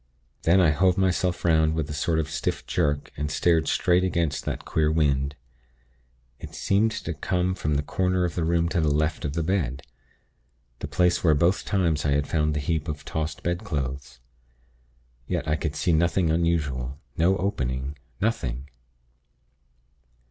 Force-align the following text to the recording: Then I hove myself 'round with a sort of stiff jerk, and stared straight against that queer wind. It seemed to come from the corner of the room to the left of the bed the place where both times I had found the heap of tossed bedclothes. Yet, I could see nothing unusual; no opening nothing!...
Then 0.41 0.59
I 0.59 0.71
hove 0.71 0.97
myself 0.97 1.45
'round 1.45 1.75
with 1.75 1.87
a 1.87 1.93
sort 1.93 2.17
of 2.17 2.27
stiff 2.27 2.65
jerk, 2.65 3.11
and 3.15 3.29
stared 3.29 3.67
straight 3.67 4.03
against 4.03 4.45
that 4.45 4.65
queer 4.65 4.91
wind. 4.91 5.35
It 6.39 6.55
seemed 6.55 6.89
to 6.93 7.13
come 7.13 7.53
from 7.53 7.75
the 7.75 7.83
corner 7.83 8.25
of 8.25 8.33
the 8.33 8.43
room 8.43 8.67
to 8.69 8.81
the 8.81 8.89
left 8.89 9.25
of 9.25 9.33
the 9.33 9.43
bed 9.43 9.83
the 10.79 10.87
place 10.87 11.23
where 11.23 11.35
both 11.35 11.65
times 11.65 12.03
I 12.03 12.13
had 12.13 12.25
found 12.25 12.55
the 12.55 12.59
heap 12.59 12.87
of 12.87 13.05
tossed 13.05 13.43
bedclothes. 13.43 14.19
Yet, 15.27 15.47
I 15.47 15.55
could 15.55 15.75
see 15.75 15.93
nothing 15.93 16.31
unusual; 16.31 16.99
no 17.15 17.37
opening 17.37 17.95
nothing!... 18.19 18.69